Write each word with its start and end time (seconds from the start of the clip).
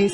You 0.00 0.08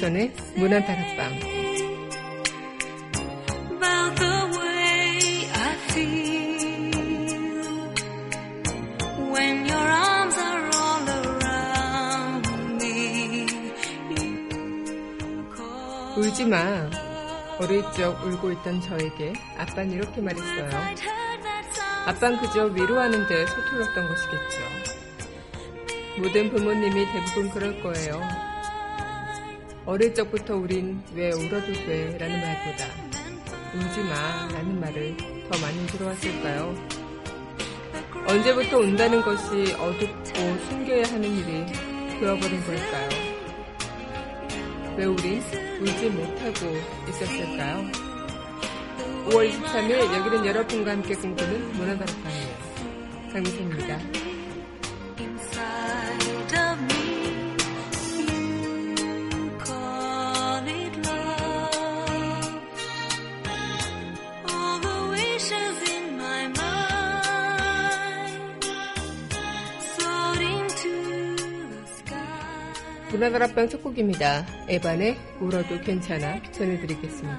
call 15.55 16.17
울지 16.17 16.47
마. 16.47 16.91
어릴 17.61 17.83
적 17.93 18.21
울고 18.27 18.51
있던 18.53 18.81
저에게 18.81 19.35
아빠는 19.57 19.93
이렇게 19.93 20.21
말했어요. 20.21 20.69
아빠는 22.07 22.41
그저 22.41 22.65
위로하는 22.65 23.29
데 23.29 23.47
서툴렀던 23.47 24.09
것이겠죠. 24.09 24.59
모든 26.19 26.51
부모님이 26.51 27.07
대부분 27.13 27.51
그럴 27.51 27.81
거예요. 27.83 28.21
어릴 29.87 30.13
적부터 30.13 30.57
우린 30.57 31.01
왜 31.15 31.31
울어도 31.31 31.73
돼 31.73 32.19
라는 32.19 32.41
말보다 32.41 32.87
울지 33.73 34.01
마 34.01 34.49
라는 34.53 34.81
말을 34.81 35.17
더 35.49 35.61
많이 35.61 35.87
들어왔을까요? 35.87 36.75
언제부터 38.27 38.79
운다는 38.79 39.23
것이 39.23 39.73
어둡고 39.79 40.59
숨겨야 40.69 41.05
하는 41.05 41.25
일이 41.37 41.67
되어버린 42.19 42.61
걸까요? 42.65 43.09
왜 44.97 45.05
우린 45.05 45.41
울지 45.81 46.11
못하고 46.11 46.77
있었을까요? 47.09 47.85
5월 49.27 49.53
23일 49.53 50.13
여기는 50.13 50.47
여러분과 50.47 50.91
함께 50.91 51.15
꿈꾸는 51.15 51.73
문화다락방이에요. 51.75 52.57
강미선입니다. 53.33 54.26
문화다락방 73.17 73.69
첫 73.69 73.83
곡입니다. 73.83 74.47
에반의 74.69 75.17
울어도 75.41 75.81
괜찮아 75.81 76.41
전해드리겠습니다. 76.53 77.39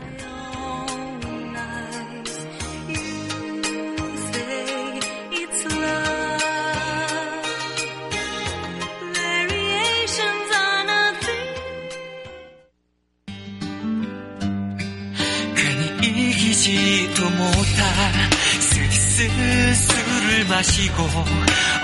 술을 19.77 20.45
마시고 20.45 21.04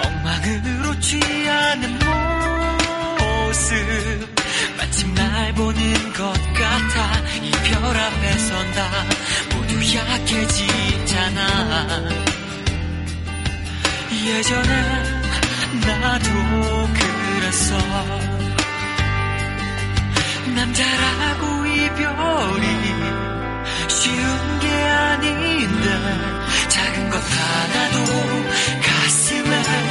엉망으로 0.03 0.99
취하는 0.99 1.99
모습 3.53 3.75
마침 4.77 5.13
날 5.13 5.53
보는 5.53 6.13
것 6.13 6.33
같아. 6.33 7.21
이별 7.39 7.75
앞에 7.85 8.37
선다 8.39 8.89
모두 9.53 9.95
약해지잖아. 9.95 11.39
예전에 14.25 14.71
나도 15.85 16.29
그랬어. 16.95 17.77
남자라고 20.55 21.65
이별이 21.67 22.65
쉬운 23.87 24.59
게 24.61 24.67
아닌데 24.67 25.85
작은 26.69 27.09
것 27.11 27.21
하나도 27.21 27.97
가슴에 28.81 29.82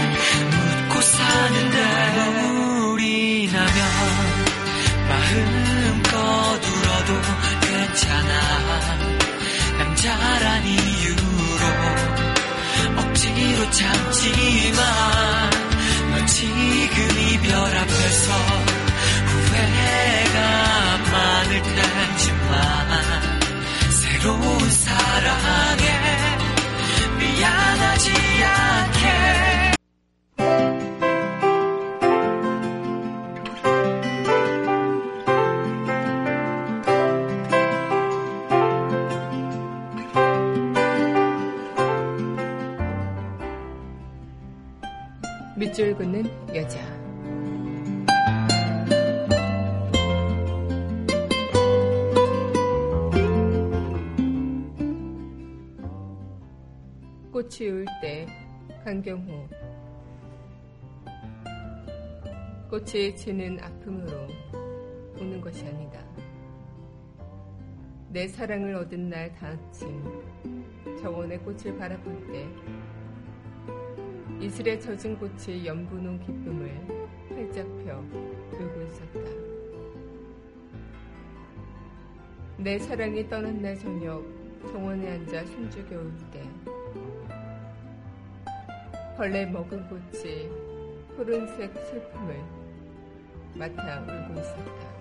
참지만 13.72 15.50
넌 16.10 16.26
지금 16.26 17.18
이별 17.30 17.54
앞에서 17.56 18.32
후회가 19.26 20.98
많을 21.10 21.62
테지만 21.62 22.52
새로운 23.90 24.70
사랑에 24.70 25.84
미안하지 27.18 28.12
않게 28.44 29.51
밑줄 45.72 45.96
긋는 45.96 46.24
여자. 46.54 46.78
꽃이 57.32 57.70
울 57.70 57.86
때 58.02 58.26
강경호 58.84 59.48
꽃이 62.68 63.16
지는 63.16 63.58
아픔으로 63.58 64.28
우는 65.18 65.40
것이 65.40 65.66
아니다. 65.66 66.00
내 68.10 68.28
사랑을 68.28 68.74
얻은 68.74 69.08
날 69.08 69.34
다아침 69.34 70.02
정원의 71.00 71.38
꽃을 71.38 71.78
바라볼 71.78 72.26
때 72.30 72.46
이슬에 74.42 74.76
젖은 74.80 75.16
꽃이 75.18 75.64
연분홍 75.64 76.18
기쁨을 76.18 76.68
활짝 77.30 77.64
펴 77.84 77.98
울고 78.58 78.82
있었다. 78.88 79.20
내 82.56 82.76
사랑이 82.76 83.28
떠난 83.28 83.62
날 83.62 83.78
저녁 83.78 84.24
정원에 84.66 85.12
앉아 85.12 85.44
숨죽여 85.46 85.96
울 85.96 86.12
때 86.32 86.42
벌레 89.16 89.46
먹은 89.46 89.88
꽃이 89.88 90.48
푸른색 91.16 91.72
슬픔을 91.76 92.36
맡아 93.54 94.00
울고 94.00 94.40
있었다. 94.40 94.91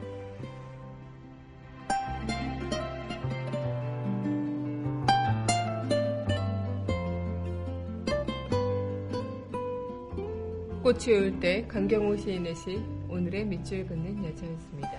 꽃이 10.91 11.17
울때 11.17 11.65
강경호 11.69 12.17
시인의 12.17 12.53
시 12.53 12.83
오늘의 13.07 13.45
밑줄 13.45 13.87
긋는 13.87 14.25
여자였습니다. 14.25 14.91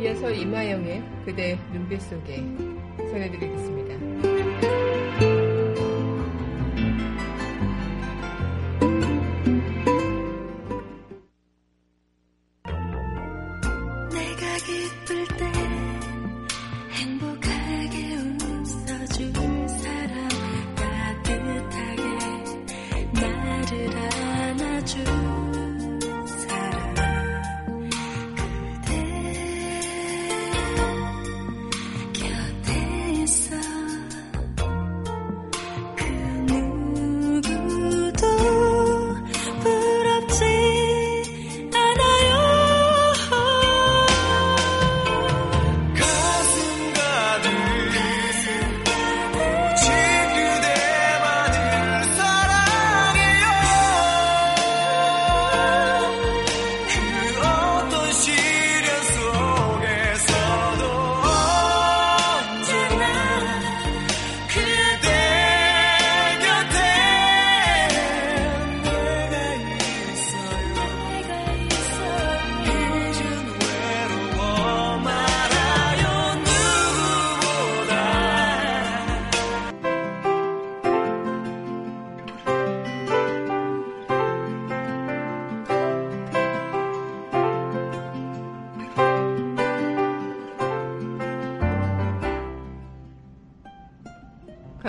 이어서 0.00 0.30
이마영의 0.30 1.02
그대 1.26 1.58
눈빛 1.74 2.00
속에 2.00 2.36
전해드리겠습니다. 2.96 4.39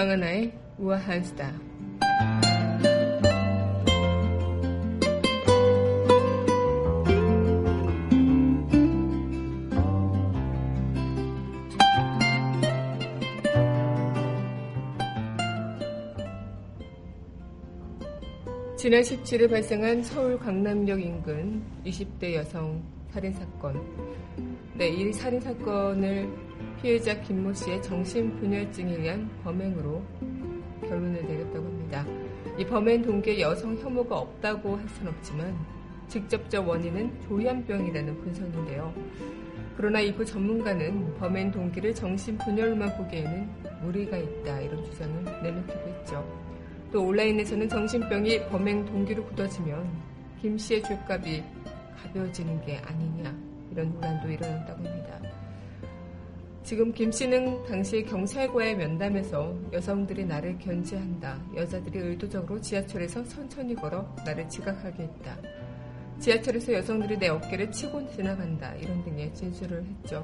강하나의 0.01 0.51
우아한 0.79 1.23
수다. 1.23 1.53
지난 18.75 19.01
17일 19.03 19.51
발생한 19.51 20.01
서울 20.01 20.39
강남역 20.39 20.99
인근 20.99 21.61
20대 21.85 22.33
여성 22.33 22.81
살인사건. 23.11 23.79
네, 24.73 24.87
이 24.87 25.13
살인사건을 25.13 26.50
피해자 26.81 27.13
김모 27.21 27.53
씨의 27.53 27.83
정신분열증에 27.83 28.95
의한 28.95 29.29
범행으로 29.43 30.01
결론을 30.81 31.27
내렸다고 31.27 31.63
합니다. 31.63 32.03
이 32.57 32.65
범행 32.65 33.03
동기에 33.03 33.39
여성 33.39 33.77
혐오가 33.77 34.17
없다고 34.17 34.77
할 34.77 34.89
수는 34.89 35.11
없지만 35.11 35.55
직접적 36.07 36.67
원인은 36.67 37.21
조현병이라는 37.21 38.21
분석인데요. 38.21 38.93
그러나 39.77 39.99
이부 39.99 40.25
전문가는 40.25 41.17
범행 41.19 41.51
동기를 41.51 41.93
정신분열로만 41.93 42.97
보기에는 42.97 43.49
무리가 43.83 44.17
있다 44.17 44.61
이런 44.61 44.83
주장을 44.85 45.23
내놓기도 45.23 45.79
했죠. 45.79 46.41
또 46.91 47.05
온라인에서는 47.05 47.69
정신병이 47.69 48.47
범행 48.47 48.85
동기로 48.85 49.23
굳어지면 49.25 49.87
김 50.41 50.57
씨의 50.57 50.81
죄값이 50.81 51.43
가벼워지는 51.95 52.59
게 52.65 52.77
아니냐 52.77 53.35
이런 53.71 53.93
논란도 53.93 54.29
일어났다고 54.29 54.83
합니다. 54.83 55.40
지금 56.63 56.93
김 56.93 57.11
씨는 57.11 57.65
당시 57.65 58.03
경찰과의 58.03 58.77
면담에서 58.77 59.53
여성들이 59.73 60.25
나를 60.25 60.57
견제한다. 60.59 61.41
여자들이 61.55 61.99
의도적으로 61.99 62.61
지하철에서 62.61 63.23
천천히 63.25 63.75
걸어 63.75 64.07
나를 64.25 64.47
지각하게 64.47 65.03
했다. 65.03 65.37
지하철에서 66.19 66.73
여성들이 66.73 67.17
내 67.17 67.29
어깨를 67.29 67.71
치고 67.71 68.07
지나간다. 68.11 68.75
이런 68.75 69.03
등의 69.03 69.33
진술을 69.33 69.83
했죠. 69.83 70.23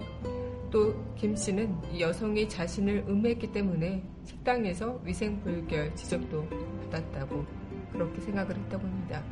또 0.70 0.94
김 1.16 1.36
씨는 1.36 1.76
이 1.92 2.02
여성이 2.02 2.48
자신을 2.48 3.06
음해했기 3.08 3.52
때문에 3.52 4.04
식당에서 4.26 5.02
위생불결 5.04 5.96
지적도 5.96 6.48
받았다고 6.92 7.46
그렇게 7.92 8.22
생각을 8.22 8.56
했다고 8.56 8.86
합니다. 8.86 9.24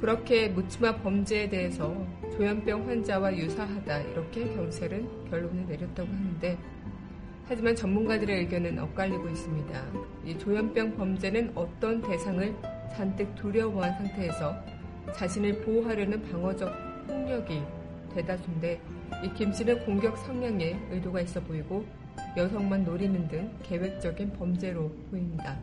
그렇게 0.00 0.48
묻지마 0.48 0.96
범죄에 1.02 1.48
대해서 1.48 1.94
조현병 2.32 2.88
환자와 2.88 3.36
유사하다 3.36 4.00
이렇게 4.00 4.44
경찰은 4.54 5.28
결론을 5.28 5.66
내렸다고 5.66 6.08
하는데 6.08 6.58
하지만 7.46 7.74
전문가들의 7.74 8.38
의견은 8.38 8.78
엇갈리고 8.78 9.28
있습니다. 9.28 9.82
이 10.24 10.38
조현병 10.38 10.96
범죄는 10.96 11.52
어떤 11.54 12.00
대상을 12.00 12.54
잔뜩 12.96 13.34
두려워한 13.34 13.92
상태에서 13.98 14.54
자신을 15.14 15.60
보호하려는 15.62 16.22
방어적 16.30 16.72
폭력이 17.06 17.62
대다수인데 18.14 18.80
이 19.24 19.34
김씨는 19.34 19.84
공격 19.84 20.16
성향에 20.18 20.78
의도가 20.90 21.20
있어 21.22 21.40
보이고 21.40 21.84
여성만 22.36 22.84
노리는 22.84 23.28
등 23.28 23.50
계획적인 23.64 24.32
범죄로 24.32 24.90
보입니다. 25.10 25.58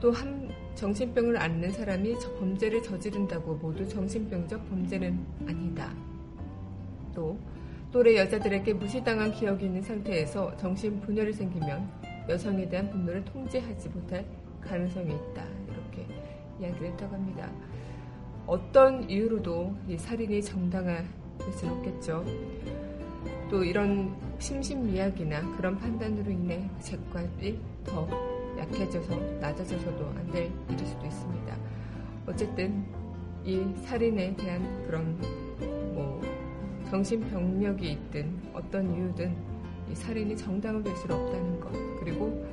또한 0.00 0.50
정신병을 0.74 1.36
앓는 1.36 1.72
사람이 1.72 2.18
저 2.20 2.32
범죄를 2.34 2.82
저지른다고 2.82 3.56
모두 3.56 3.86
정신병적 3.88 4.68
범죄는 4.68 5.18
아니다. 5.46 5.92
또 7.14 7.38
또래 7.90 8.16
여자들에게 8.16 8.74
무시당한 8.74 9.32
기억이 9.32 9.66
있는 9.66 9.82
상태에서 9.82 10.56
정신 10.56 11.00
분열이 11.00 11.32
생기면 11.32 11.88
여성에 12.28 12.68
대한 12.68 12.90
분노를 12.90 13.24
통제하지 13.24 13.88
못할 13.88 14.24
가능성이 14.60 15.14
있다. 15.14 15.44
이렇게 15.66 16.06
이야기를 16.60 16.88
했다고 16.88 17.14
합니다. 17.14 17.50
어떤 18.46 19.08
이유로도 19.08 19.74
이 19.88 19.96
살인이 19.96 20.42
정당화될 20.42 21.52
수는 21.52 21.74
없겠죠. 21.74 22.24
또 23.50 23.64
이런 23.64 24.14
심신미약이나 24.38 25.56
그런 25.56 25.78
판단으로 25.78 26.30
인해 26.30 26.68
죄값이 26.80 27.58
더 27.84 28.37
약해져서 28.58 29.16
낮아져서도 29.40 30.06
안 30.16 30.28
될 30.30 30.50
일일 30.68 30.86
수도 30.86 31.06
있습니다. 31.06 31.56
어쨌든 32.26 32.84
이 33.44 33.64
살인에 33.84 34.36
대한 34.36 34.84
그런 34.86 35.16
뭐 35.94 36.20
정신병력이 36.90 37.92
있든 37.92 38.30
어떤 38.52 38.94
이유든 38.94 39.34
이 39.90 39.94
살인이 39.94 40.36
정당화될 40.36 40.94
수는 40.96 41.16
없다는 41.16 41.60
것 41.60 41.72
그리고 42.00 42.46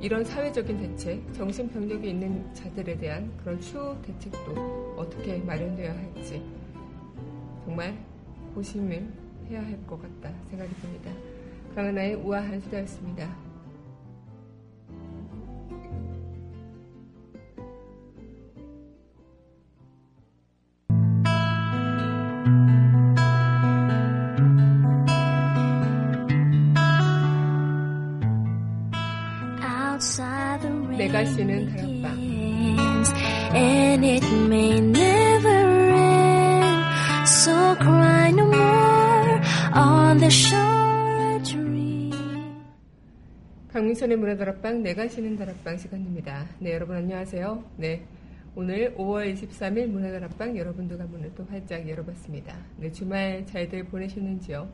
이런 0.00 0.22
사회적인 0.22 0.76
대책, 0.76 1.32
정신병력이 1.32 2.10
있는 2.10 2.52
자들에 2.52 2.96
대한 2.98 3.30
그런 3.38 3.58
추후 3.58 3.96
대책도 4.02 4.94
어떻게 4.98 5.38
마련되어야 5.38 5.96
할지 5.96 6.42
정말 7.64 7.96
고심을 8.54 9.08
해야 9.48 9.62
할 9.64 9.78
것 9.86 10.00
같다 10.02 10.30
생각이 10.50 10.74
듭니다. 10.74 11.10
강하나의 11.74 12.14
우아한 12.16 12.60
수다였습니다. 12.60 13.34
More 38.44 39.40
on 39.74 40.18
the 40.18 40.30
shore 40.30 41.42
dream 41.42 42.12
강민선의 43.72 44.16
문화 44.16 44.36
다락방 44.36 44.84
내가 44.84 45.08
쉬는 45.08 45.36
다락방 45.36 45.76
시간입니다. 45.78 46.46
네 46.60 46.72
여러분 46.72 46.96
안녕하세요. 46.96 47.64
네 47.78 48.06
오늘 48.54 48.94
5월 48.94 49.34
23일 49.34 49.88
문화 49.88 50.12
다락방 50.12 50.56
여러분들과 50.56 51.04
문을 51.06 51.32
또 51.34 51.44
활짝 51.50 51.88
열어봤습니다. 51.88 52.56
네 52.76 52.92
주말 52.92 53.44
잘들 53.46 53.84
보내셨는지요? 53.86 54.68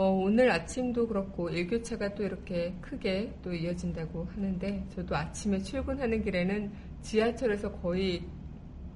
어, 0.00 0.12
오늘 0.12 0.50
아침도 0.50 1.06
그렇고 1.06 1.50
일교차가 1.50 2.14
또 2.14 2.24
이렇게 2.24 2.74
크게 2.80 3.34
또 3.42 3.52
이어진다고 3.52 4.24
하는데 4.34 4.86
저도 4.94 5.14
아침에 5.14 5.58
출근하는 5.58 6.22
길에는 6.22 6.72
지하철에서 7.02 7.70
거의 7.70 8.24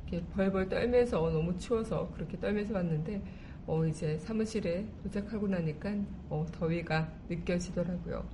이렇게 0.08 0.26
벌벌 0.32 0.70
떨면서 0.70 1.18
너무 1.30 1.58
추워서 1.58 2.10
그렇게 2.14 2.40
떨면서 2.40 2.72
왔는데 2.72 3.20
어, 3.66 3.84
이제 3.84 4.16
사무실에 4.16 4.86
도착하고 5.02 5.46
나니까 5.46 5.94
어, 6.30 6.46
더위가 6.50 7.12
느껴지더라고요. 7.28 8.26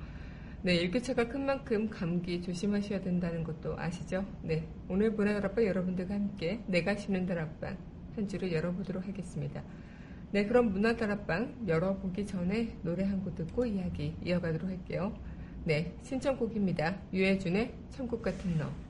네, 0.62 0.77
일교차가 0.77 1.27
큰 1.27 1.47
만큼 1.47 1.91
감기 1.91 2.41
조심하셔야 2.41 3.00
된다는 3.00 3.43
것도 3.43 3.77
아시죠? 3.81 4.25
네, 4.43 4.65
오늘 4.89 5.11
문화다락방 5.11 5.67
여러분들과 5.67 6.15
함께 6.15 6.62
내가 6.69 6.95
쉬는 6.95 7.27
다락방 7.27 7.77
한 8.15 8.29
주를 8.29 8.53
열어보도록 8.53 9.09
하겠습니다. 9.09 9.61
네, 10.33 10.47
그럼 10.47 10.71
문화다락방 10.73 11.67
열어보기 11.67 12.25
전에 12.27 12.77
노래 12.83 13.05
한 13.05 13.21
곡 13.25 13.35
듣고 13.35 13.67
이야기 13.67 14.15
이어가도록 14.25 14.69
할게요. 14.69 15.13
네, 15.65 15.95
신청곡입니다. 16.03 17.03
유해준의 17.13 17.75
천국 17.91 18.23
같은 18.23 18.57
너. 18.59 18.90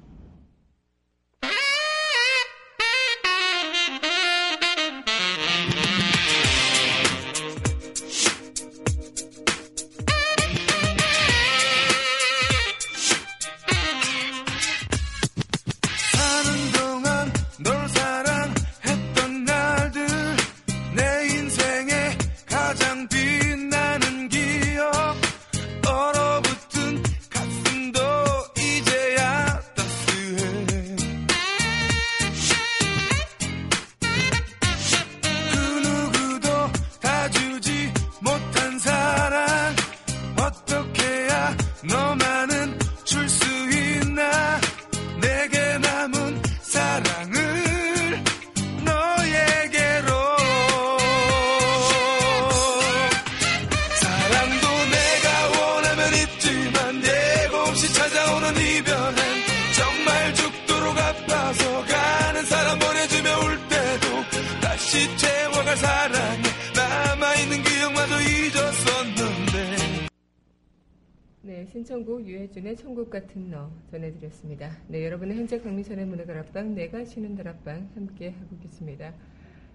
같은 73.20 73.50
너 73.50 73.70
전해드렸습니다. 73.90 74.78
네, 74.88 75.04
여러분은 75.04 75.36
현재 75.36 75.60
강민선의 75.60 76.06
문화다락방, 76.06 76.74
내가 76.74 77.04
쉬는 77.04 77.36
다락방 77.36 77.90
함께 77.94 78.30
하고 78.30 78.56
계십니다. 78.58 79.12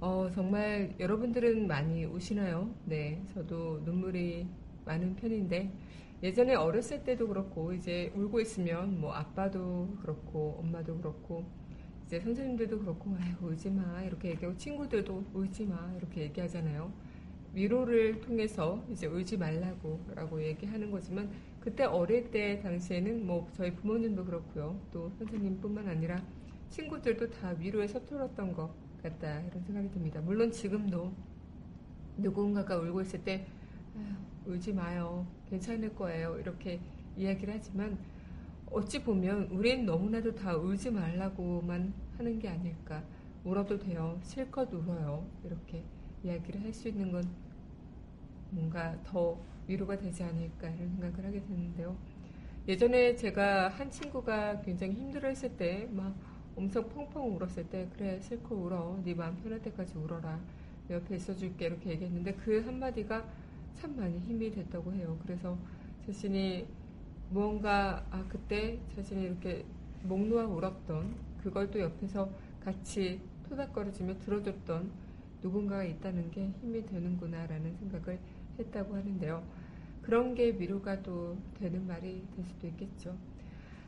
어, 0.00 0.30
정말 0.34 0.94
여러분들은 1.00 1.66
많이 1.66 2.04
우시나요? 2.04 2.70
네, 2.84 3.22
저도 3.32 3.80
눈물이 3.84 4.46
많은 4.84 5.16
편인데, 5.16 5.72
예전에 6.22 6.54
어렸을 6.54 7.04
때도 7.04 7.28
그렇고 7.28 7.72
이제 7.72 8.12
울고 8.16 8.40
있으면 8.40 9.00
뭐 9.00 9.12
아빠도 9.12 9.96
그렇고 10.00 10.58
엄마도 10.60 10.96
그렇고 10.96 11.44
이제 12.06 12.18
선생님들도 12.18 12.80
그렇고 12.80 13.14
아유 13.20 13.34
울지 13.40 13.70
마 13.70 14.02
이렇게 14.02 14.30
얘기하고 14.30 14.56
친구들도 14.56 15.24
울지 15.32 15.66
마 15.66 15.94
이렇게 15.96 16.22
얘기하잖아요. 16.22 16.92
위로를 17.52 18.20
통해서 18.20 18.84
이제 18.90 19.06
울지 19.06 19.36
말라고 19.36 20.00
라고 20.14 20.42
얘기하는 20.42 20.90
거지만 20.90 21.30
그때 21.60 21.84
어릴 21.84 22.30
때 22.30 22.60
당시에는 22.60 23.26
뭐 23.26 23.48
저희 23.52 23.74
부모님도 23.74 24.24
그렇고요. 24.24 24.80
또 24.92 25.10
선생님뿐만 25.18 25.88
아니라 25.88 26.22
친구들도 26.70 27.30
다 27.30 27.54
위로에 27.58 27.86
서툴렀던 27.86 28.52
것 28.54 28.70
같다 29.02 29.40
이런 29.40 29.62
생각이 29.62 29.90
듭니다. 29.90 30.20
물론 30.20 30.50
지금도 30.50 31.12
누군가가 32.16 32.76
울고 32.76 33.02
있을 33.02 33.22
때 33.22 33.46
울지 34.48 34.72
마요. 34.72 35.26
괜찮을 35.50 35.94
거예요. 35.94 36.38
이렇게 36.38 36.80
이야기를 37.16 37.54
하지만 37.54 37.98
어찌 38.70 39.02
보면 39.02 39.48
우린 39.50 39.84
너무나도 39.86 40.34
다 40.34 40.54
울지 40.56 40.90
말라고만 40.90 41.92
하는 42.16 42.38
게 42.38 42.48
아닐까. 42.48 43.02
울어도 43.44 43.78
돼요. 43.78 44.18
실컷 44.22 44.72
울어요. 44.72 45.26
이렇게 45.44 45.82
이야기를 46.24 46.62
할 46.62 46.72
수 46.72 46.88
있는 46.88 47.12
건 47.12 47.24
뭔가 48.50 48.96
더 49.04 49.38
위로가 49.66 49.98
되지 49.98 50.22
않을까 50.22 50.68
이런 50.70 50.88
생각을 50.90 51.24
하게 51.26 51.40
되는데요. 51.42 51.96
예전에 52.66 53.14
제가 53.16 53.68
한 53.68 53.90
친구가 53.90 54.60
굉장히 54.62 54.94
힘들어 54.94 55.28
했을 55.28 55.56
때 55.56 55.88
막 55.92 56.14
엄청 56.56 56.88
펑펑 56.88 57.36
울었을 57.36 57.68
때 57.70 57.88
그래 57.96 58.18
실컷 58.20 58.54
울어. 58.54 58.98
네 59.04 59.14
마음 59.14 59.36
편할 59.36 59.62
때까지 59.62 59.96
울어라. 59.96 60.40
내 60.88 60.94
옆에 60.96 61.16
있어줄게 61.16 61.66
이렇게 61.66 61.90
얘기했는데 61.90 62.34
그 62.34 62.60
한마디가 62.64 63.24
참 63.74 63.96
많이 63.96 64.18
힘이 64.18 64.50
됐다고 64.50 64.92
해요. 64.92 65.18
그래서 65.22 65.56
자신이 66.06 66.66
무언가 67.30 68.04
아 68.10 68.24
그때 68.28 68.78
자신이 68.94 69.22
이렇게 69.24 69.64
목 70.02 70.26
놓아 70.26 70.46
울었던 70.46 71.14
그걸 71.42 71.70
또 71.70 71.80
옆에서 71.80 72.30
같이 72.64 73.20
토닥거려주며 73.48 74.18
들어줬던 74.18 74.90
누군가가 75.42 75.84
있다는 75.84 76.30
게 76.30 76.48
힘이 76.60 76.84
되는구나라는 76.84 77.76
생각을 77.76 78.18
했다고 78.58 78.96
하는데요. 78.96 79.42
그런 80.02 80.34
게 80.34 80.50
위로가 80.58 81.02
또 81.02 81.36
되는 81.58 81.86
말이 81.86 82.22
될 82.34 82.44
수도 82.46 82.66
있겠죠. 82.66 83.16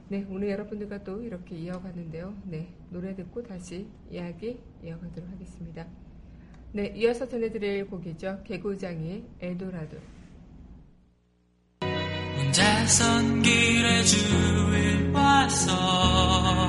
네, 0.08 0.26
오늘 0.28 0.50
여러분들과 0.50 1.02
또 1.02 1.22
이렇게 1.22 1.56
이어가는데요. 1.56 2.34
네, 2.44 2.74
노래 2.90 3.14
듣고 3.14 3.42
다시 3.42 3.86
이야기 4.10 4.60
이어가도록 4.84 5.30
하겠습니다. 5.30 5.86
네, 6.72 6.92
이어서 6.96 7.28
전해드릴 7.28 7.86
곡이죠. 7.88 8.42
개구장의 8.44 9.24
엘도라도. 9.40 9.96
혼자선 12.36 13.42
길에 13.42 14.02
주일 14.04 15.10
와서 15.12 16.59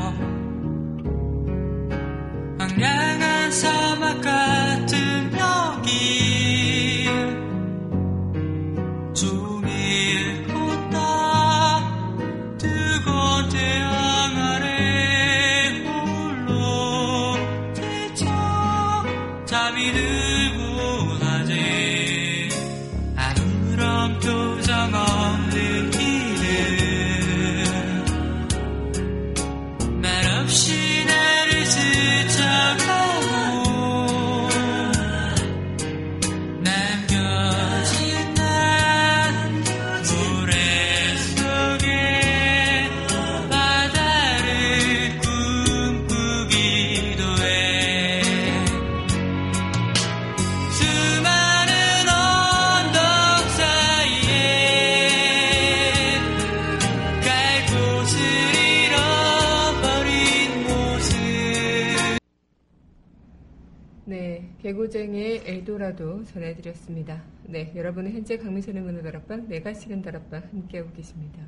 엘도라도 65.82 66.24
전해드렸습니다. 66.26 67.24
네, 67.44 67.74
여러분은 67.76 68.12
현재 68.12 68.38
강민선의 68.38 68.84
문화 68.84 69.02
다락방, 69.02 69.48
내가 69.48 69.74
싫은 69.74 70.04
다락방 70.04 70.44
함께하고 70.52 70.92
계십니다. 70.94 71.44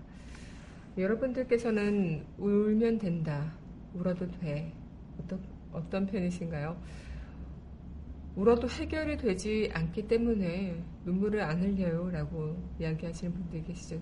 여러분들께서는 0.97 2.25
울면 2.39 2.97
된다, 2.97 3.53
울어도 3.93 4.29
돼. 4.31 4.73
어떤, 5.19 5.39
어떤 5.71 6.07
편이신가요? 6.07 6.81
울어도 8.35 8.67
해결이 8.67 9.17
되지 9.17 9.69
않기 9.71 10.07
때문에 10.07 10.83
눈물을 11.05 11.39
안 11.41 11.61
흘려요 11.61 12.09
라고 12.09 12.57
이야기하시는 12.79 13.31
분들이 13.33 13.63
계시죠. 13.63 14.01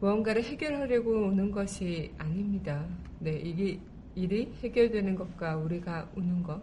무언가를 0.00 0.44
해결하려고 0.44 1.10
우는 1.26 1.50
것이 1.50 2.12
아닙니다. 2.16 2.86
네, 3.18 3.32
이게 3.32 3.80
일이 4.14 4.52
해결되는 4.62 5.16
것과 5.16 5.56
우리가 5.56 6.10
우는 6.14 6.42
것, 6.44 6.62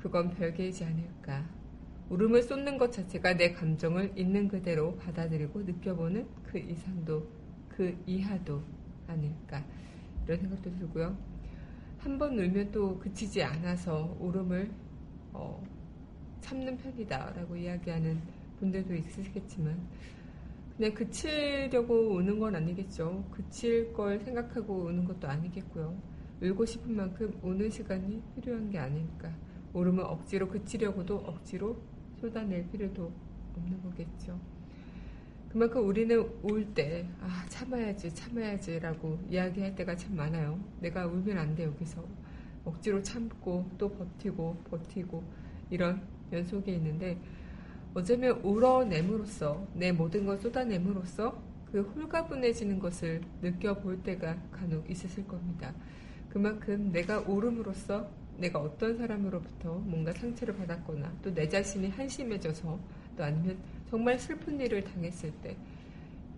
그건 0.00 0.30
별개이지 0.30 0.84
않을까. 0.84 1.61
울음을 2.10 2.42
쏟는 2.42 2.78
것 2.78 2.92
자체가 2.92 3.36
내 3.36 3.52
감정을 3.52 4.12
있는 4.16 4.48
그대로 4.48 4.96
받아들이고 4.96 5.62
느껴보는 5.62 6.26
그 6.44 6.58
이상도, 6.58 7.26
그 7.68 7.96
이하도 8.06 8.62
아닐까. 9.06 9.64
이런 10.24 10.38
생각도 10.40 10.70
들고요. 10.78 11.16
한 11.98 12.18
번 12.18 12.36
울면 12.38 12.72
또 12.72 12.98
그치지 12.98 13.42
않아서 13.44 14.16
울음을 14.20 14.70
어, 15.32 15.62
참는 16.40 16.76
편이다라고 16.76 17.56
이야기하는 17.56 18.20
분들도 18.58 18.92
있으시겠지만 18.94 19.80
그냥 20.76 20.94
그치려고 20.94 22.16
우는 22.16 22.38
건 22.40 22.56
아니겠죠. 22.56 23.24
그칠 23.30 23.92
걸 23.92 24.18
생각하고 24.20 24.74
우는 24.86 25.04
것도 25.04 25.28
아니겠고요. 25.28 25.96
울고 26.42 26.66
싶은 26.66 26.96
만큼 26.96 27.32
우는 27.42 27.70
시간이 27.70 28.20
필요한 28.34 28.68
게 28.70 28.78
아닐까. 28.78 29.32
울음을 29.72 30.02
억지로 30.04 30.48
그치려고도 30.48 31.18
억지로 31.18 31.76
쏟아낼 32.22 32.64
필요도 32.70 33.12
없는 33.56 33.82
거겠죠. 33.82 34.38
그만큼 35.50 35.84
우리는 35.86 36.18
울 36.44 36.64
때, 36.72 37.06
아, 37.20 37.44
참아야지, 37.48 38.14
참아야지 38.14 38.78
라고 38.78 39.18
이야기할 39.28 39.74
때가 39.74 39.96
참 39.96 40.14
많아요. 40.14 40.58
내가 40.80 41.06
울면 41.06 41.36
안 41.36 41.54
돼, 41.56 41.64
여기서. 41.64 42.02
억지로 42.64 43.02
참고, 43.02 43.68
또 43.76 43.90
버티고, 43.90 44.56
버티고, 44.70 45.22
이런 45.68 46.00
연속에 46.32 46.72
있는데, 46.74 47.18
어쩌면 47.92 48.40
울어냄으로써, 48.42 49.66
내 49.74 49.90
모든 49.90 50.24
걸 50.24 50.38
쏟아냄으로써 50.38 51.42
그 51.72 51.80
홀가분해지는 51.80 52.78
것을 52.78 53.20
느껴볼 53.42 54.04
때가 54.04 54.40
간혹 54.52 54.88
있으실 54.88 55.26
겁니다. 55.26 55.74
그만큼 56.28 56.92
내가 56.92 57.18
울음으로써 57.18 58.08
내가 58.38 58.60
어떤 58.60 58.96
사람으로부터 58.98 59.74
뭔가 59.78 60.12
상처를 60.12 60.56
받았거나 60.56 61.12
또 61.22 61.32
내 61.34 61.48
자신이 61.48 61.88
한심해져서 61.90 62.80
또 63.16 63.24
아니면 63.24 63.58
정말 63.90 64.18
슬픈 64.18 64.58
일을 64.60 64.84
당했을 64.84 65.30
때 65.42 65.56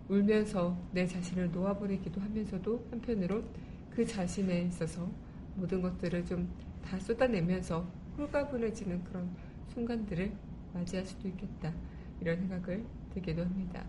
울면서 0.09 0.77
내 0.91 1.05
자신을 1.07 1.51
놓아버리기도 1.51 2.21
하면서도 2.21 2.87
한편으로 2.91 3.43
그 3.91 4.05
자신에 4.05 4.63
있어서 4.63 5.09
모든 5.55 5.81
것들을 5.81 6.25
좀 6.25 6.47
다 6.85 6.99
쏟아내면서 6.99 7.85
홀가분해지는 8.17 9.03
그런 9.05 9.29
순간들을 9.73 10.31
맞이할 10.73 11.05
수도 11.05 11.27
있겠다. 11.27 11.73
이런 12.21 12.37
생각을 12.37 12.85
들기도 13.13 13.43
합니다. 13.43 13.83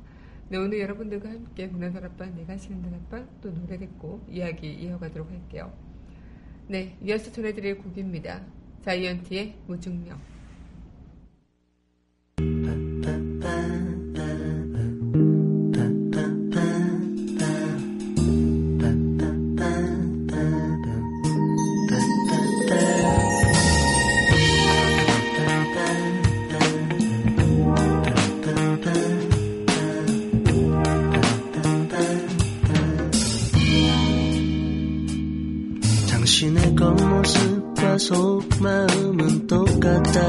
네, 0.49 0.57
오늘 0.57 0.81
여러분들과 0.81 1.29
함께 1.29 1.67
문화다락방, 1.67 2.35
내가 2.37 2.57
시는 2.57 2.83
다락방 2.83 3.29
또 3.43 3.53
노래 3.53 3.77
듣고 3.79 4.25
이야기 4.31 4.73
이어가도록 4.73 5.31
할게요. 5.31 5.73
네, 6.69 6.97
이어서 7.01 7.31
전해드릴 7.31 7.79
곡입니다. 7.79 8.41
자이언티의 8.85 9.55
무중력. 9.69 10.36
겉모습과 37.97 37.99
속마음은 37.99 39.47
똑같다 39.47 40.21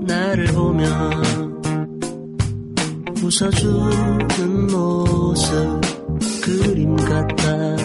나를 0.00 0.46
보며 0.46 0.86
웃어주는 3.22 4.66
모습 4.68 5.80
그림 6.42 6.96
같다 6.96 7.76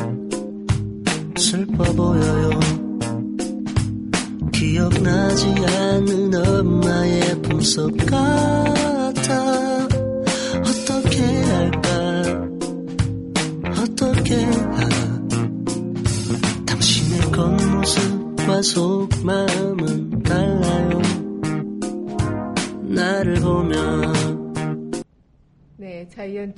슬퍼 1.35 1.83
보여요. 1.93 2.51
기억나지 4.53 5.47
않는 5.47 6.35
엄마의 6.35 7.41
품속 7.41 7.97
같 8.05 8.60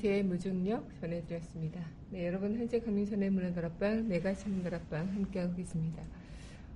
자이언티의 0.03 0.23
무중력 0.23 0.99
전해드렸습니다. 0.99 1.81
네, 2.11 2.27
여러분 2.27 2.53
현재 2.55 2.79
강민선의 2.79 3.29
문화다락방, 3.29 4.09
내가 4.09 4.33
시는 4.33 4.61
다락방 4.61 5.07
함께하고 5.07 5.55
계십니다. 5.55 6.03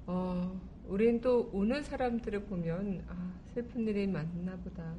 어, 0.06 0.60
우린 0.88 1.20
또 1.22 1.50
우는 1.52 1.84
사람들을 1.84 2.46
보면 2.46 3.04
아, 3.10 3.34
슬픈 3.54 3.86
일이 3.88 4.08
많나 4.08 4.56
보다. 4.58 4.96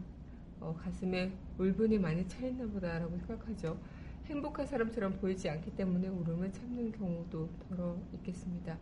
어, 0.61 0.77
가슴에 0.79 1.33
울분이 1.59 1.99
많이 1.99 2.29
차있나 2.29 2.67
보다라고 2.67 3.19
생각하죠. 3.19 3.81
행복한 4.27 4.67
사람처럼 4.67 5.19
보이지 5.19 5.49
않기 5.49 5.75
때문에 5.75 6.09
울음을 6.09 6.53
참는 6.53 6.93
경우도 6.93 7.49
더러 7.69 7.97
있겠습니다. 8.13 8.79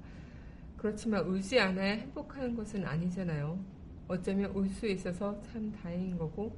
그렇지만 0.76 1.24
울지 1.24 1.58
않아야 1.60 1.92
행복한 1.94 2.54
것은 2.54 2.84
아니잖아요. 2.84 3.58
어쩌면 4.08 4.50
울 4.50 4.68
수 4.68 4.86
있어서 4.86 5.40
참 5.42 5.72
다행인 5.72 6.18
거고 6.18 6.56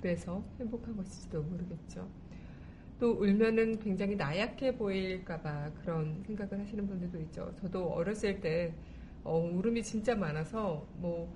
그래서 0.00 0.42
행복한 0.58 0.96
것일지도 0.96 1.42
모르겠죠. 1.42 2.21
또 2.98 3.12
울면은 3.12 3.78
굉장히 3.80 4.16
나약해 4.16 4.76
보일까봐 4.76 5.70
그런 5.82 6.22
생각을 6.26 6.60
하시는 6.60 6.86
분들도 6.86 7.18
있죠. 7.20 7.52
저도 7.60 7.88
어렸을 7.90 8.40
때 8.40 8.72
어, 9.24 9.38
울음이 9.38 9.82
진짜 9.82 10.14
많아서 10.14 10.86
뭐 10.96 11.32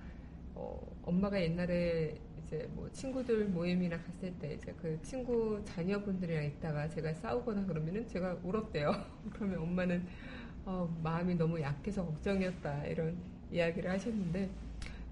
어, 0.55 0.81
엄마가 1.03 1.41
옛날에 1.41 2.17
이제 2.47 2.69
뭐 2.75 2.89
친구들 2.93 3.47
모임이나 3.47 3.99
갔을 3.99 4.33
때 4.39 4.55
이제 4.55 4.73
그 4.81 4.99
친구 5.03 5.61
자녀분들이랑 5.65 6.45
있다가 6.45 6.89
제가 6.89 7.13
싸우거나 7.15 7.67
그러면은 7.67 8.07
제가 8.07 8.39
울었대요. 8.43 8.93
그러면 9.35 9.59
엄마는 9.61 10.07
어, 10.65 10.89
마음이 11.03 11.35
너무 11.35 11.61
약해서 11.61 12.05
걱정이었다 12.05 12.87
이런 12.87 13.17
이야기를 13.51 13.91
하셨는데 13.91 14.51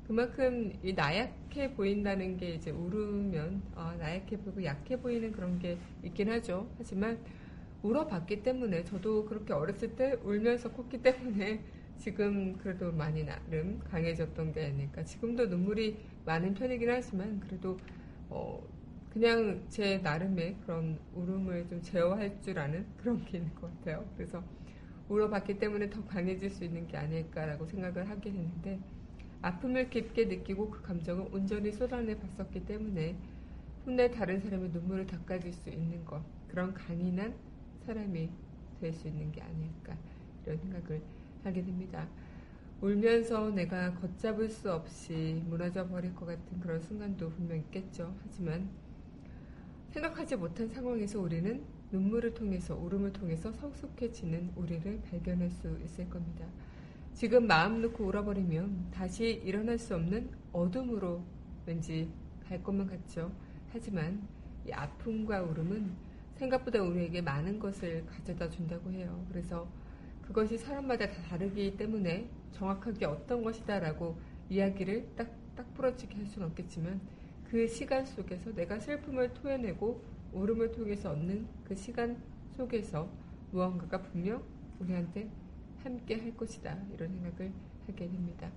그만큼 0.06 0.72
이 0.82 0.92
나약해 0.92 1.74
보인다는 1.74 2.36
게 2.36 2.54
이제 2.54 2.70
울으면 2.70 3.62
아, 3.74 3.96
나약해 3.98 4.36
보이고 4.36 4.62
약해 4.64 5.00
보이는 5.00 5.32
그런 5.32 5.58
게 5.58 5.78
있긴 6.02 6.30
하죠. 6.30 6.68
하지만 6.76 7.18
울어봤기 7.82 8.42
때문에 8.42 8.84
저도 8.84 9.24
그렇게 9.24 9.52
어렸을 9.52 9.96
때 9.96 10.18
울면서 10.22 10.72
컸기 10.72 11.00
때문에 11.02 11.62
지금 11.96 12.56
그래도 12.58 12.92
많이 12.92 13.24
나름 13.24 13.78
강해졌던 13.90 14.52
게 14.52 14.66
아닐까. 14.66 15.04
지금도 15.04 15.46
눈물이 15.46 15.96
많은 16.26 16.54
편이긴 16.54 16.90
하지만 16.90 17.40
그래도 17.40 17.78
어 18.28 18.62
그냥 19.10 19.62
제 19.68 19.98
나름의 19.98 20.56
그런 20.66 20.98
울음을 21.14 21.68
좀 21.68 21.80
제어할 21.80 22.42
줄 22.42 22.58
아는 22.58 22.84
그런 22.98 23.24
게 23.24 23.38
있는 23.38 23.54
것 23.54 23.70
같아요. 23.78 24.04
그래서 24.16 24.42
울어봤기 25.08 25.58
때문에 25.58 25.88
더 25.88 26.04
강해질 26.04 26.50
수 26.50 26.64
있는 26.64 26.86
게 26.88 26.96
아닐까라고 26.96 27.64
생각을 27.66 28.08
하게 28.08 28.32
되는데 28.32 28.80
아픔을 29.44 29.90
깊게 29.90 30.24
느끼고 30.24 30.70
그 30.70 30.82
감정을 30.82 31.28
온전히 31.30 31.70
쏟아내 31.70 32.18
봤었기 32.18 32.64
때문에 32.64 33.14
훗날 33.84 34.10
다른 34.10 34.40
사람의 34.40 34.70
눈물을 34.70 35.06
닦아줄 35.06 35.52
수 35.52 35.68
있는 35.68 36.02
것 36.04 36.22
그런 36.48 36.72
강인한 36.72 37.34
사람이 37.84 38.30
될 38.80 38.92
수 38.94 39.08
있는 39.08 39.30
게 39.32 39.42
아닐까 39.42 39.96
이런 40.44 40.58
생각을 40.58 41.02
하게 41.42 41.62
됩니다. 41.62 42.08
울면서 42.80 43.50
내가 43.50 43.94
걷잡을 43.94 44.48
수 44.48 44.72
없이 44.72 45.42
무너져 45.46 45.86
버릴 45.88 46.14
것 46.14 46.26
같은 46.26 46.60
그런 46.60 46.80
순간도 46.80 47.30
분명 47.30 47.58
있겠죠. 47.58 48.14
하지만 48.22 48.68
생각하지 49.90 50.36
못한 50.36 50.68
상황에서 50.68 51.20
우리는 51.20 51.62
눈물을 51.92 52.34
통해서 52.34 52.76
울음을 52.76 53.12
통해서 53.12 53.52
성숙해지는 53.52 54.52
우리를 54.56 55.02
발견할 55.02 55.50
수 55.50 55.78
있을 55.84 56.08
겁니다. 56.08 56.46
지금 57.14 57.46
마음 57.46 57.80
놓고 57.80 58.06
울어버리면 58.06 58.88
다시 58.90 59.40
일어날 59.44 59.78
수 59.78 59.94
없는 59.94 60.30
어둠으로 60.52 61.22
왠지 61.64 62.10
갈 62.48 62.60
것만 62.60 62.88
같죠. 62.88 63.30
하지만 63.72 64.26
이 64.66 64.72
아픔과 64.72 65.42
울음은 65.42 65.92
생각보다 66.34 66.82
우리에게 66.82 67.22
많은 67.22 67.60
것을 67.60 68.04
가져다 68.06 68.50
준다고 68.50 68.90
해요. 68.90 69.24
그래서 69.30 69.68
그것이 70.22 70.58
사람마다 70.58 71.08
다 71.08 71.22
다르기 71.22 71.76
때문에 71.76 72.28
정확하게 72.50 73.04
어떤 73.04 73.44
것이다라고 73.44 74.18
이야기를 74.50 75.10
딱, 75.14 75.30
딱 75.54 75.72
부러지게 75.74 76.16
할 76.16 76.26
수는 76.26 76.48
없겠지만 76.48 77.00
그 77.48 77.68
시간 77.68 78.04
속에서 78.04 78.52
내가 78.52 78.80
슬픔을 78.80 79.32
토해내고 79.34 80.02
울음을 80.32 80.72
통해서 80.72 81.12
얻는 81.12 81.46
그 81.62 81.76
시간 81.76 82.20
속에서 82.56 83.08
무언가가 83.52 84.02
분명 84.02 84.42
우리한테 84.80 85.28
함께 85.84 86.16
할 86.16 86.36
것이다. 86.36 86.76
이런 86.94 87.08
생각을 87.10 87.52
하게 87.86 88.06
됩니다. 88.08 88.50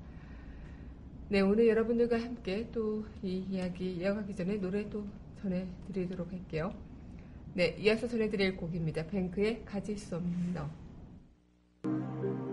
네, 1.29 1.41
오늘 1.41 1.67
여러분들과 1.67 2.19
함께 2.21 2.69
또 2.71 3.03
이 3.21 3.45
이야기 3.49 3.95
이어가기 3.97 4.33
전에 4.35 4.55
노래 4.57 4.89
또 4.89 5.05
전해드리도록 5.41 6.31
할게요. 6.31 6.73
네, 7.53 7.75
이어서 7.79 8.07
전해드릴 8.07 8.55
곡입니다. 8.57 9.05
뱅크의 9.07 9.65
가질 9.65 9.97
수 9.97 10.15
없는 10.15 10.53
너. 10.53 10.69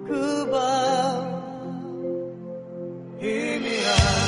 그밤 0.06 1.44
희미한 3.20 4.23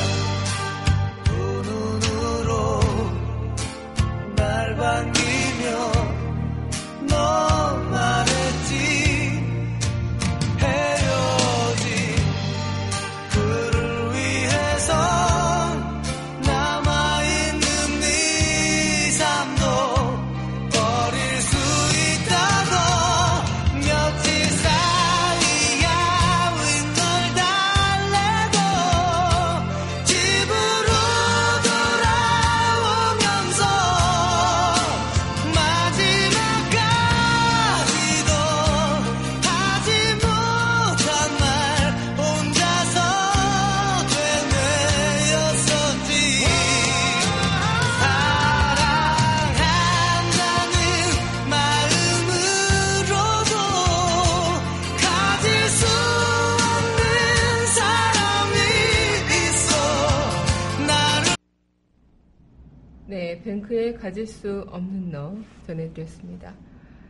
수 64.46 64.64
없는 64.68 65.10
너 65.10 65.36
전해드렸습니다. 65.66 66.54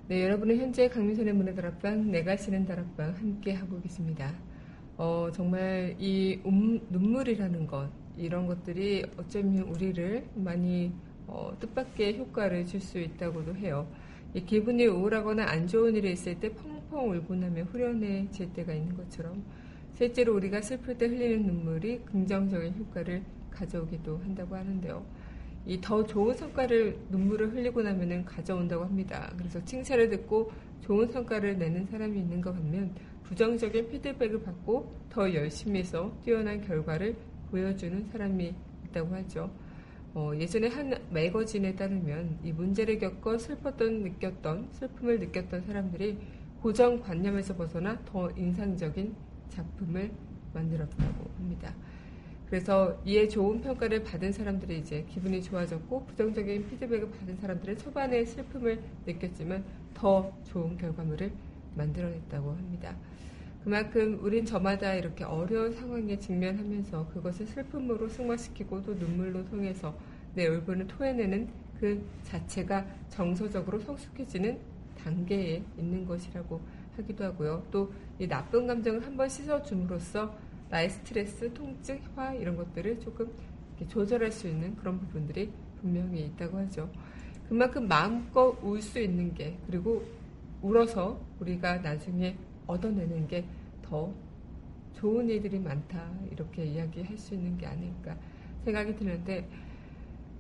네, 0.09 0.25
여러분은 0.25 0.57
현재 0.57 0.89
강민선의 0.89 1.35
문화 1.35 1.53
다락방, 1.53 2.11
내가 2.11 2.35
쉬는 2.35 2.65
다락방 2.65 3.15
함께 3.15 3.53
하고 3.53 3.79
계십니다. 3.79 4.33
어, 4.97 5.29
정말 5.35 5.95
이 5.99 6.41
음, 6.47 6.81
눈물이라는 6.89 7.67
것, 7.67 7.91
이런 8.17 8.47
것들이 8.47 9.05
어쩌면 9.19 9.65
우리를 9.65 10.25
많이 10.35 10.91
어, 11.27 11.55
뜻밖의 11.61 12.17
효과를 12.21 12.65
줄 12.65 12.81
수 12.81 12.99
있다고도 12.99 13.55
해요. 13.57 13.87
이 14.33 14.43
기분이 14.43 14.87
우울하거나 14.87 15.45
안 15.45 15.67
좋은 15.67 15.95
일이 15.95 16.13
있을 16.13 16.41
때 16.41 16.51
펑펑 16.55 17.11
울고 17.11 17.35
나면 17.35 17.67
후련해질 17.67 18.55
때가 18.55 18.73
있는 18.73 18.97
것처럼 18.97 19.45
실제로 19.93 20.35
우리가 20.37 20.63
슬플 20.63 20.97
때 20.97 21.05
흘리는 21.05 21.45
눈물이 21.45 22.01
긍정적인 22.07 22.77
효과를 22.79 23.23
가져오기도 23.51 24.17
한다고 24.25 24.57
하는데요. 24.57 25.05
이 25.67 25.81
더 25.81 26.05
좋은 26.07 26.35
성과를 26.35 26.97
눈물을 27.11 27.53
흘리고 27.53 27.83
나면은 27.83 28.25
가져온다고 28.25 28.85
합니다. 28.85 29.33
그래서 29.37 29.63
칭찬을 29.65 30.09
듣고 30.11 30.51
좋은 30.83 31.09
성과를 31.11 31.59
내는 31.59 31.87
사람이 31.87 32.19
있는 32.19 32.41
것 32.41 32.55
같으면 32.55 32.95
부정적인 33.25 33.89
피드백을 33.91 34.43
받고 34.43 34.93
더 35.11 35.33
열심히 35.35 35.81
해서 35.81 36.13
뛰어난 36.25 36.61
결과를 36.61 37.17
보여주는 37.51 38.07
사람이 38.13 38.55
있다고 38.89 39.15
하죠. 39.17 39.51
어, 40.15 40.33
예전에 40.39 40.69
한 40.69 40.95
매거진에 41.11 41.75
따르면 41.75 42.39
이 42.45 42.53
문제를 42.53 42.99
겪어 42.99 43.37
슬펐던 43.37 44.03
느꼈던 44.03 44.69
슬픔을 44.73 45.19
느꼈던 45.19 45.63
사람들이 45.63 46.17
고정관념에서 46.63 47.57
벗어나 47.57 47.99
더 48.07 48.31
인상적인 48.31 49.15
작품을 49.51 50.11
만들었다고 50.55 51.31
합니다. 51.37 51.56
그래서 52.49 53.01
이에 53.05 53.27
좋은 53.27 53.61
평가를 53.61 54.05
받은 54.05 54.33
사람들이 54.33 54.79
이제 54.79 55.05
기분이 55.09 55.43
좋아졌고 55.43 56.07
부정적인 56.07 56.69
피드백을 56.69 57.11
받은 57.11 57.37
사람들은 57.37 57.77
초반에 57.79 58.25
슬픔을 58.25 58.81
느꼈지만 59.05 59.65
더 59.95 60.33
좋은 60.45 60.77
결과물을 60.77 61.33
만들어냈다고 61.75 62.51
합니다. 62.53 62.97
그만큼 63.65 64.21
우린 64.23 64.45
저마다 64.45 64.95
이렇게 64.95 65.25
어려운 65.25 65.73
상황에 65.73 66.17
직면하면서 66.17 67.09
그것을 67.09 67.47
슬픔으로 67.47 68.09
승화시키고 68.09 68.83
또 68.83 68.95
눈물로 68.95 69.45
통해서 69.47 69.97
내 70.35 70.47
울분을 70.47 70.87
토해내는 70.87 71.49
그 71.81 72.01
자체가 72.23 72.87
정서적으로 73.09 73.81
성숙해지는 73.81 74.57
단계에 74.97 75.63
있는 75.77 76.07
것이라고 76.07 76.61
하기도 76.97 77.25
하고요. 77.25 77.67
또 77.73 77.91
이 78.19 78.27
나쁜 78.27 78.67
감정을 78.67 79.05
한번 79.05 79.29
씻어줌으로써 79.29 80.35
나의 80.71 80.91
스트레스, 80.91 81.53
통증, 81.53 82.01
화 82.15 82.33
이런 82.35 82.57
것들을 82.57 83.01
조금 83.01 83.31
조절할 83.89 84.33
수 84.33 84.49
있는 84.49 84.75
그런 84.77 84.99
부분들이 84.99 85.53
분명히 85.81 86.27
있다고 86.27 86.59
하죠. 86.59 86.91
그만큼 87.49 87.87
마음껏 87.89 88.57
울 88.63 88.81
수 88.81 88.99
있는 89.01 89.33
게 89.35 89.57
그리고 89.67 90.05
울어서 90.63 91.21
우리가 91.41 91.79
나중에 91.79 92.37
얻어내는 92.67 93.29
게 93.29 93.45
더 93.89 94.13
좋은 94.95 95.29
일들이 95.29 95.59
많다 95.59 96.11
이렇게 96.33 96.65
이야기할 96.65 97.17
수 97.19 97.35
있는 97.35 97.57
게 97.59 97.67
아닐까 97.67 98.17
생각이 98.65 98.97
드는데 98.97 99.49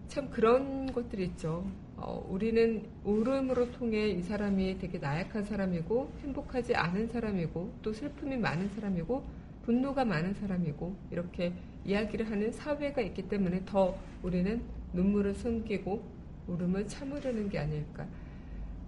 참 0.08 0.30
그런 0.30 0.92
것들이 0.92 1.24
있죠. 1.26 1.64
어, 1.96 2.24
우리는 2.28 2.84
울음으로 3.04 3.72
통해 3.72 4.08
이 4.08 4.22
사람이 4.22 4.78
되게 4.78 4.98
나약한 4.98 5.44
사람이고 5.44 6.12
행복하지 6.22 6.74
않은 6.74 7.08
사람이고 7.08 7.72
또 7.82 7.92
슬픔이 7.92 8.36
많은 8.36 8.68
사람이고 8.70 9.24
분노가 9.66 10.04
많은 10.04 10.32
사람이고 10.34 10.96
이렇게 11.10 11.52
이야기를 11.84 12.30
하는 12.30 12.52
사회가 12.52 13.02
있기 13.02 13.28
때문에 13.28 13.64
더 13.66 13.98
우리는 14.22 14.62
눈물을 14.92 15.34
숨기고 15.34 16.02
울음을 16.46 16.86
참으려는 16.86 17.48
게 17.48 17.58
아닐까. 17.58 18.06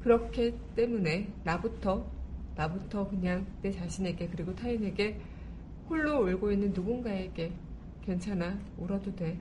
그렇기 0.03 0.55
때문에 0.77 1.33
나부터 1.43 2.09
나부터 2.55 3.09
그냥 3.09 3.45
내 3.61 3.73
자신에게 3.73 4.29
그리고 4.29 4.55
타인에게 4.55 5.21
홀로 5.89 6.25
울고 6.25 6.53
있는 6.53 6.73
누군가에게 6.73 7.53
괜찮아 8.03 8.59
울어도 8.79 9.15
돼 9.17 9.39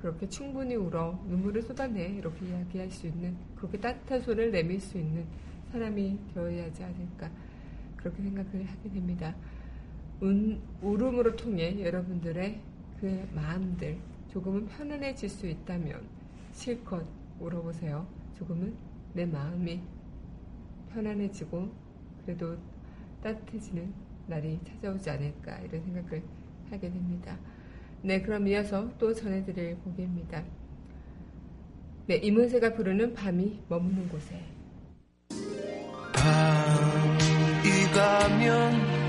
그렇게 0.00 0.28
충분히 0.28 0.76
울어 0.76 1.18
눈물을 1.28 1.62
쏟아내 1.62 2.06
이렇게 2.06 2.46
이야기할 2.46 2.90
수 2.90 3.06
있는 3.06 3.36
그렇게 3.56 3.78
따뜻한 3.78 4.20
손을 4.20 4.52
내밀 4.52 4.80
수 4.80 4.98
있는 4.98 5.24
사람이 5.72 6.18
되어야 6.34 6.64
하지 6.64 6.84
않을까 6.84 7.30
그렇게 7.96 8.22
생각을 8.22 8.64
하게 8.64 8.90
됩니다. 8.90 9.34
운, 10.20 10.60
울음으로 10.80 11.36
통해 11.36 11.82
여러분들의 11.84 12.60
그 13.00 13.28
마음들 13.34 13.98
조금은 14.32 14.66
편안해질 14.68 15.28
수 15.28 15.46
있다면 15.46 16.00
실컷 16.52 17.04
울어보세요. 17.40 18.06
조금은 18.38 18.74
내 19.12 19.24
마음이 19.26 19.80
편안해지고 20.92 21.68
그래도 22.24 22.56
따뜻해지는 23.22 23.92
날이 24.26 24.58
찾아오지 24.64 25.10
않을까 25.10 25.58
이런 25.58 25.82
생각을 25.82 26.22
하게 26.70 26.90
됩니다. 26.90 27.36
네, 28.02 28.22
그럼 28.22 28.46
이어서 28.48 28.90
또 28.98 29.12
전해드릴 29.12 29.76
곡입니다. 29.78 30.42
네, 32.06 32.16
이문세가 32.16 32.74
부르는 32.74 33.14
밤이 33.14 33.62
머무는 33.68 34.08
곳에 34.08 34.40
밤이 36.12 37.18
가면 37.94 39.03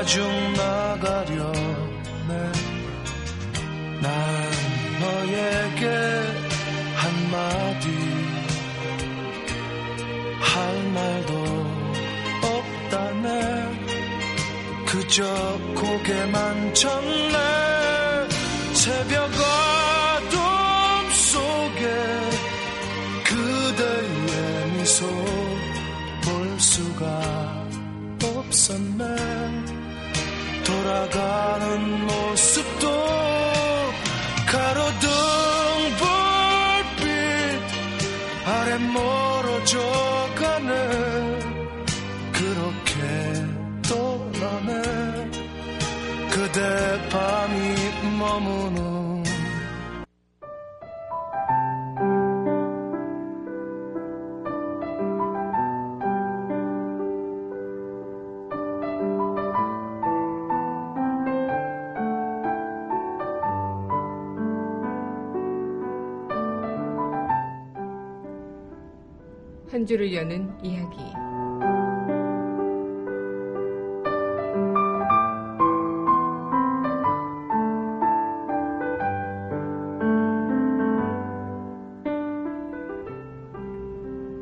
마중 0.00 0.52
나가려네 0.54 1.52
난 4.00 4.12
너에게 5.00 5.86
한마디 6.94 7.88
할 10.40 10.82
말도 10.94 11.32
없다네 12.42 13.26
그저 14.86 15.24
고개만 15.74 16.74
쳤네. 16.74 17.36
새벽 18.72 19.24
어 19.24 19.69
수가 27.00 27.66
없었네. 28.22 29.04
돌아가는 30.64 32.06
모습도 32.06 32.88
가로등 34.46 35.08
불빛 36.98 37.08
아래 38.46 38.78
멀어져 38.78 39.78
가네. 40.34 40.74
그렇게 42.32 42.92
떠나네. 43.88 45.30
그대 46.30 47.08
밤이 47.08 47.58
머무는 48.18 49.09
한 69.80 69.86
줄을 69.86 70.12
여는 70.12 70.62
이야기 70.62 70.98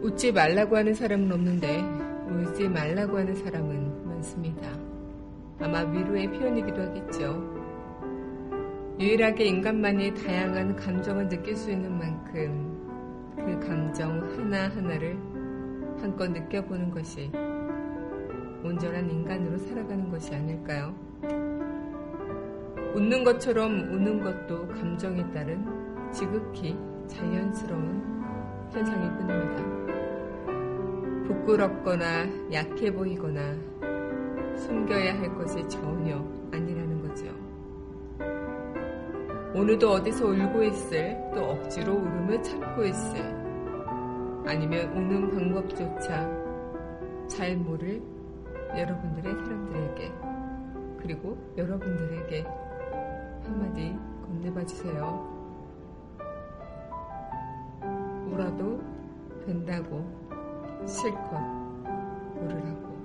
웃지 0.02 0.32
말라고 0.32 0.76
하는 0.76 0.92
사람은 0.92 1.30
없는데 1.30 1.84
울지 2.28 2.68
말라고 2.68 3.18
하는 3.18 3.36
사람은 3.36 4.08
많습니다. 4.08 4.68
아마 5.60 5.82
위로의 5.82 6.32
표현이기도 6.32 6.82
하겠죠. 6.82 7.40
유일하게 8.98 9.44
인간만이 9.44 10.14
다양한 10.14 10.74
감정을 10.74 11.28
느낄 11.28 11.54
수 11.54 11.70
있는 11.70 11.96
만큼 11.96 12.87
그 13.38 13.66
감정 13.66 14.20
하나하나를 14.36 15.16
한껏 16.00 16.30
느껴보는 16.30 16.90
것이 16.90 17.30
온전한 18.62 19.10
인간으로 19.10 19.58
살아가는 19.58 20.10
것이 20.10 20.34
아닐까요? 20.34 20.94
웃는 22.94 23.24
것처럼 23.24 23.72
우는 23.92 24.20
것도 24.22 24.68
감정에 24.68 25.30
따른 25.30 25.64
지극히 26.12 26.76
자연스러운 27.06 28.02
현상일 28.70 29.10
뿐입니다. 29.16 29.78
부끄럽거나 31.26 32.26
약해 32.52 32.92
보이거나 32.92 33.56
숨겨야 34.56 35.18
할 35.20 35.34
것이 35.36 35.66
전혀 35.68 36.16
아니라는 36.52 37.02
거죠. 37.02 37.47
오늘도 39.58 39.90
어디서 39.90 40.24
울고 40.24 40.62
있을 40.62 41.30
또 41.34 41.50
억지로 41.50 41.94
울음을 41.94 42.40
참고 42.44 42.84
있을 42.84 43.20
아니면 44.46 44.92
우는 44.92 45.30
방법조차 45.30 46.30
잘 47.26 47.56
모를 47.56 48.00
여러분들의 48.76 49.34
사람들에게 49.34 50.12
그리고 51.00 51.36
여러분들에게 51.56 52.46
한마디 53.42 53.96
건네봐 54.26 54.64
주세요. 54.64 55.26
울어도 58.30 58.80
된다고 59.44 60.06
실컷 60.86 61.34
울으라고. 62.36 62.96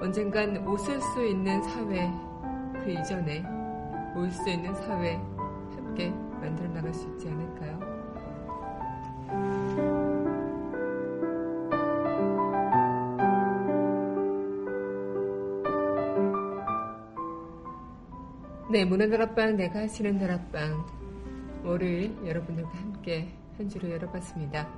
언젠간 0.00 0.58
웃을 0.66 1.00
수 1.00 1.24
있는 1.24 1.62
사회 1.62 2.12
그 2.84 2.90
이전에 2.90 3.53
울수 4.16 4.48
있는 4.48 4.74
사회 4.74 5.14
함께 5.74 6.10
만들어 6.40 6.68
나갈 6.68 6.94
수 6.94 7.08
있지 7.08 7.28
않을까요? 7.28 7.94
네, 18.70 18.84
문화다락방 18.84 19.56
내가 19.56 19.80
하시는 19.80 20.18
다락방 20.18 20.84
월요일 21.62 22.16
여러분들과 22.26 22.70
함께 22.70 23.32
한 23.56 23.68
주를 23.68 23.90
열어봤습니다. 23.92 24.68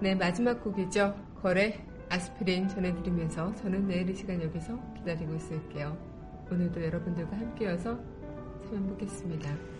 네, 0.00 0.14
마지막 0.14 0.62
곡이죠. 0.64 1.14
거래 1.42 1.84
아스피린 2.08 2.68
전해드리면서 2.68 3.54
저는 3.56 3.88
내일 3.88 4.08
이 4.08 4.14
시간 4.14 4.40
여기서 4.42 4.78
기다리고 4.94 5.34
있을게요. 5.34 5.96
오늘도 6.50 6.82
여러분들과 6.82 7.36
함께여서 7.36 7.98
사연 8.74 8.88
보겠습니다. 8.88 9.73